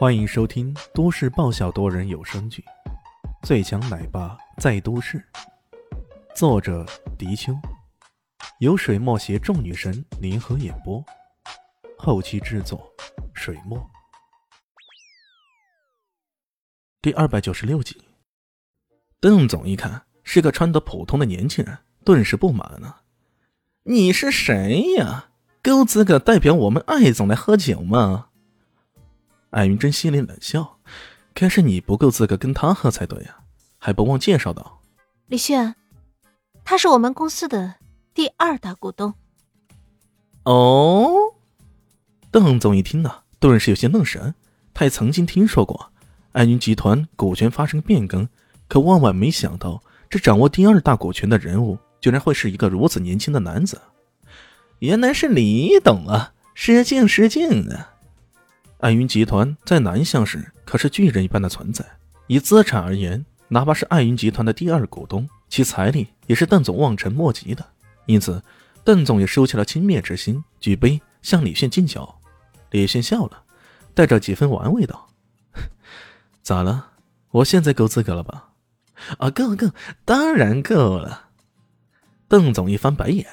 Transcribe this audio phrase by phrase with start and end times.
[0.00, 2.64] 欢迎收听都市爆笑多人有声剧
[3.46, 5.18] 《最强奶爸在都市》，
[6.34, 6.86] 作者：
[7.18, 7.52] 迪秋，
[8.60, 11.04] 由水墨携众女神联合演播，
[11.98, 12.90] 后期制作：
[13.34, 13.78] 水墨。
[17.02, 18.02] 第二百九十六集，
[19.20, 21.76] 邓总一看是个穿得普通的年轻人，
[22.06, 23.02] 顿时不满了
[23.84, 25.26] ：“你是谁呀？
[25.62, 28.28] 够资格代表我们艾总来喝酒吗？”
[29.50, 30.78] 艾云珍心里冷笑，
[31.34, 33.38] 该是你不够资格跟他喝才对呀，
[33.78, 34.80] 还不忘介绍道
[35.26, 35.74] ：“李炫，
[36.64, 37.74] 他是我们公司的
[38.14, 39.14] 第二大股东。”
[40.44, 41.10] 哦，
[42.30, 44.34] 邓总一听呢，顿时有些愣神。
[44.72, 45.92] 他也曾经听说过
[46.32, 48.28] 艾云集团股权发生变更，
[48.68, 53.80] 可万万没想到，这掌握第二大股权的人物，竟然会是一个如此年轻的男子。
[54.78, 56.32] 原来是李董啊！
[56.54, 57.89] 失敬失敬啊！
[58.80, 61.84] 艾云集团在南向市可是巨人一般的存在，
[62.28, 67.62] 以资产而言，哪怕是艾云集团的第二股东，其财力也是邓总望尘莫及的。
[68.06, 68.42] 因此，
[68.82, 72.08] 邓总也收起了轻蔑之心，举杯向李炫敬酒。
[72.70, 73.42] 李炫笑了，
[73.92, 75.10] 带着几分玩味道
[76.40, 76.92] ：“咋了？
[77.32, 78.52] 我现在够资格了吧
[79.18, 79.68] ？”“啊，够够，
[80.06, 81.28] 当然够了。”
[82.28, 83.26] 邓总一翻白眼：“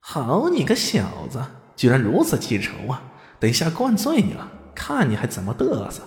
[0.00, 1.40] 好你个小子，
[1.76, 3.02] 居然如此记仇啊！
[3.38, 6.02] 等一下灌醉你了。”看你还怎么嘚瑟！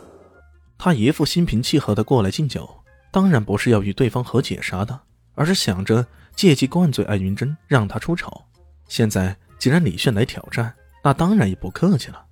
[0.78, 2.70] 他一副心平气和的过来敬酒，
[3.12, 4.98] 当然不是要与对方和解啥的，
[5.36, 8.32] 而是想着借机灌醉艾云珍，让他出丑。
[8.88, 12.24] 现在既然李炫来挑战，那当然也不客气了。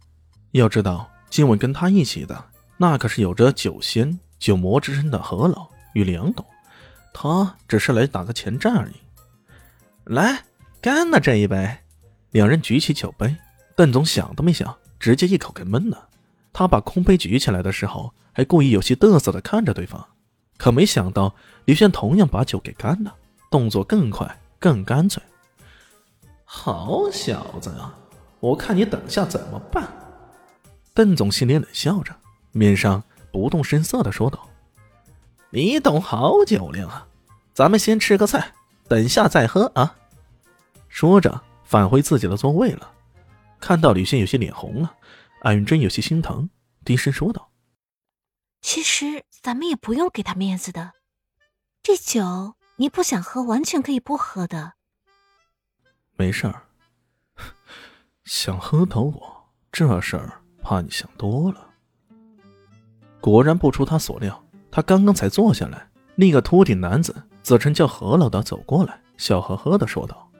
[0.51, 2.45] 要知道，今晚跟他一起的，
[2.77, 6.45] 那可是有着酒仙、酒魔之称的何老与梁董，
[7.13, 8.93] 他只是来打个前站而已。
[10.05, 10.45] 来，
[10.79, 11.77] 干了这一杯！
[12.31, 13.35] 两人举起酒杯，
[13.75, 16.06] 邓总想都没想，直接一口给闷了。
[16.57, 20.03] 他把空杯举起来的时候，还故意有些嘚瑟的看着对方，
[20.57, 23.13] 可没想到李炫同样把酒给干了，
[23.51, 25.21] 动作更快更干脆。
[26.45, 27.95] 好小子啊，
[28.39, 29.87] 我看你等下怎么办？
[30.95, 32.11] 邓总心里冷笑着，
[32.53, 34.49] 面上不动声色的说道
[35.51, 37.05] ：“李董好酒量啊，
[37.53, 38.55] 咱们先吃个菜，
[38.87, 39.95] 等下再喝啊。”
[40.89, 42.89] 说着返回自己的座位了。
[43.59, 44.91] 看到李炫有些脸红了。
[45.41, 46.49] 艾云珍有些心疼，
[46.83, 47.51] 低声说道
[48.61, 50.93] ：“其实咱们也不用给他面子的，
[51.83, 54.73] 这酒你不想喝，完全可以不喝的。
[56.15, 56.63] 没事儿，
[58.25, 61.69] 想喝倒我这事儿，怕你想多了。”
[63.21, 70.31] 果然不出他所料，他刚刚才坐下来，另一个秃顶男子自称叫何老的走过来，笑呵呵的说道：“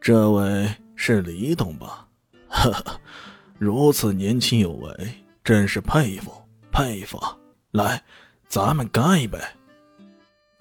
[0.00, 2.08] 这位是李董吧？”
[2.48, 3.00] 呵呵。
[3.58, 6.32] 如此年轻有为，真是佩服
[6.70, 7.20] 佩服！
[7.72, 8.00] 来，
[8.46, 9.36] 咱们干一杯。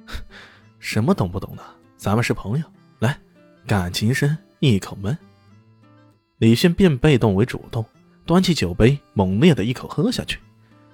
[0.79, 1.63] 什么懂不懂的？
[1.95, 2.65] 咱们是朋友，
[2.97, 3.15] 来，
[3.67, 5.15] 感情深，一口闷。
[6.39, 7.85] 李迅变被动为主动，
[8.25, 10.39] 端起酒杯，猛烈的一口喝下去。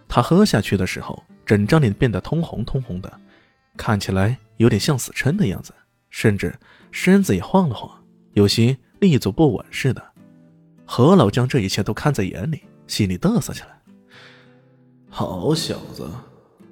[0.09, 3.17] 他喝下去的时候，整张脸变得通红通红的，
[3.77, 5.73] 看起来有点像死撑的样子，
[6.09, 6.53] 甚至
[6.91, 8.03] 身子也晃了晃，
[8.33, 10.12] 有些立足不稳似的。
[10.85, 13.69] 何老将这一切都看在眼里，心里嘚瑟起来。
[15.09, 16.09] 好小子，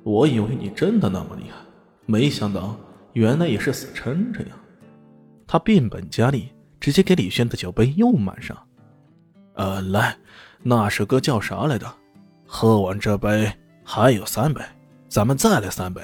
[0.03, 1.57] 我以为你真的那么厉害，
[2.05, 2.75] 没想到
[3.13, 4.49] 原来也是死撑着呀！
[5.47, 8.57] 他变本加厉，直接给李轩的酒杯又满上。
[9.53, 10.17] 呃，来，
[10.63, 11.91] 那首歌叫啥来着？
[12.45, 13.51] 喝完这杯
[13.83, 14.61] 还有三杯，
[15.07, 16.01] 咱们再来三杯。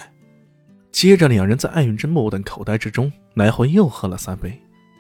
[0.92, 4.60] 接着，两人在艾云珍目瞪口呆之中，来回又喝了三杯。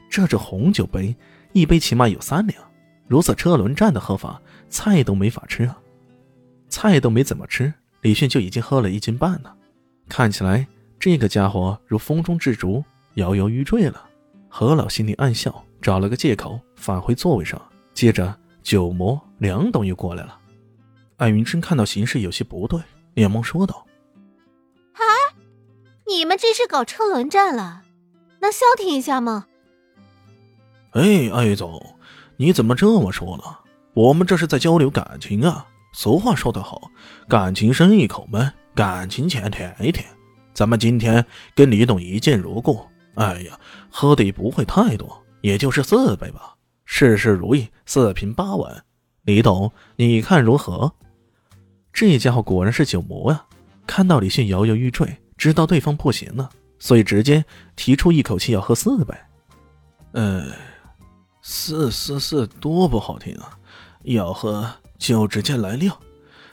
[0.09, 1.16] 这只红酒杯，
[1.53, 2.66] 一杯起码有三两。
[3.07, 5.79] 如此车轮战的喝法，菜都没法吃啊！
[6.69, 9.56] 菜都没怎么吃，李迅就已经喝了一斤半了。
[10.09, 10.68] 看起来
[11.00, 12.84] 这个家伙如风中之竹，
[13.16, 14.03] 摇摇欲坠了。
[14.50, 17.62] 何老心里暗笑，找了个借口返回座位上。
[17.94, 20.38] 接着，酒魔梁董又过来了。
[21.17, 22.79] 艾云琛看到形势有些不对，
[23.14, 23.85] 连忙说道
[24.93, 25.02] ：“哎，
[26.08, 27.84] 你们这是搞车轮战了？
[28.41, 29.47] 能消停一下吗？”
[30.91, 31.97] 哎，艾总。
[32.39, 33.43] 你怎么这么说呢？
[33.93, 35.66] 我们这是在交流感情啊！
[35.91, 36.91] 俗话说得好，
[37.28, 40.05] 感情深一口闷，感情浅舔一舔。
[40.53, 41.25] 咱们今天
[41.55, 42.79] 跟李董一见如故，
[43.16, 46.53] 哎呀，喝的也不会太多，也就是四杯吧。
[46.85, 48.83] 事事如意，四平八稳。
[49.23, 50.91] 李董，你看如何？
[51.91, 53.43] 这家伙果然是酒魔呀！
[53.87, 56.47] 看到李迅摇摇欲坠，知道对方不行了，
[56.78, 57.43] 所以直接
[57.75, 59.16] 提出一口气要喝四杯。
[60.11, 60.51] 呃。
[61.49, 63.58] 四四四多不好听啊！
[64.03, 65.90] 要喝就直接来六，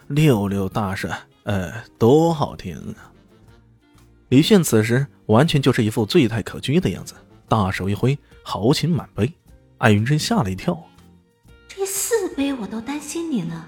[0.07, 1.13] 六六大顺，
[1.43, 3.11] 哎，多好听啊！
[4.29, 7.13] 李炫此时完全就是一副醉态可掬的样子，
[7.49, 9.31] 大手一挥，豪情满杯。
[9.79, 10.81] 艾云珍吓了一跳，
[11.67, 13.67] 这四杯我都担心你呢，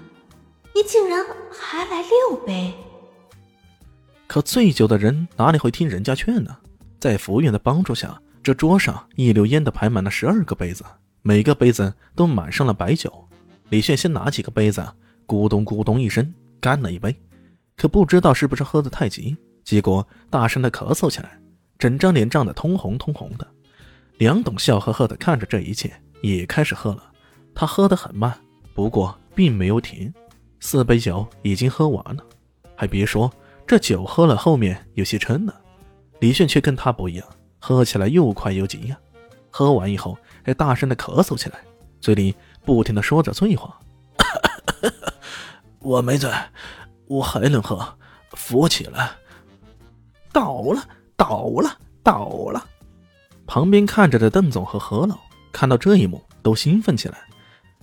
[0.73, 1.21] 你竟然
[1.51, 2.73] 还来六杯！
[4.27, 6.55] 可醉酒的人哪里会听人家劝呢？
[7.01, 10.85] 在服务员的帮助下，这桌上一溜烟的排满了十二个杯子，
[11.27, 13.27] 每个杯子都满上了白酒。
[13.67, 14.81] 李炫先拿起个杯子，
[15.27, 17.13] 咕咚咕咚一声干了一杯，
[17.75, 19.35] 可不知道是不是喝得太急，
[19.65, 21.37] 结果大声的咳嗽起来，
[21.77, 23.45] 整张脸涨得通红通红的。
[24.19, 25.91] 梁董笑呵呵的看着这一切，
[26.21, 27.03] 也开始喝了。
[27.53, 28.33] 他喝得很慢，
[28.73, 30.13] 不过并没有停，
[30.61, 32.23] 四杯酒已经喝完了。
[32.73, 33.29] 还别说，
[33.67, 35.53] 这酒喝了后面有些撑呢。
[36.21, 37.27] 李炫却跟他不一样，
[37.59, 38.97] 喝起来又快又急呀。
[39.57, 40.15] 喝完以后
[40.45, 41.57] 还大声的咳嗽起来，
[41.99, 43.75] 嘴里不停的说着醉话。
[45.81, 46.31] 我没醉，
[47.07, 47.97] 我还能喝，
[48.33, 49.09] 扶起来。
[50.31, 52.63] 倒了，倒了，倒了。
[53.47, 55.17] 旁边看着的邓总和何老
[55.51, 57.17] 看到这一幕都兴奋起来，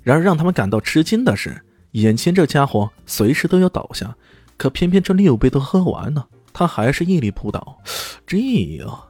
[0.05, 1.61] 然而让他们感到吃惊的是，
[1.91, 4.15] 眼前这家伙随时都要倒下，
[4.56, 7.82] 可偏偏这六杯都喝完了，他还是屹立不倒。
[8.25, 8.38] 这
[8.76, 9.09] 样，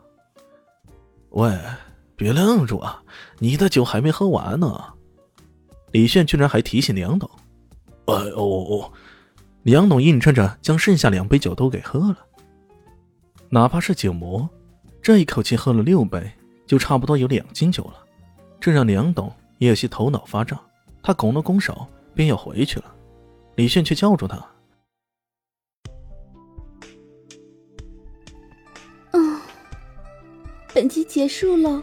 [1.29, 1.61] 喂，
[2.17, 3.03] 别愣住啊，
[3.39, 4.93] 你的酒还没喝完呢。
[5.93, 7.29] 李炫居然还提醒梁董
[8.07, 8.93] ：“哎哦哦！”
[9.65, 12.19] 梁董硬撑着将剩下两杯酒都给喝了，
[13.49, 14.47] 哪怕是酒魔，
[15.01, 16.31] 这一口气喝了六杯。
[16.67, 18.03] 就差不多有两斤酒了，
[18.59, 20.59] 这让梁董也有些头脑发胀。
[21.03, 22.87] 他拱了拱手，便要回去了。
[23.57, 24.43] 李炫却叫住他
[29.13, 29.39] ：“嗯，
[30.73, 31.83] 本集结束喽，